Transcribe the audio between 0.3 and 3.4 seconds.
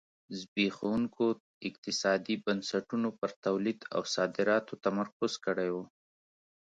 زبېښونکو اقتصادي بنسټونو پر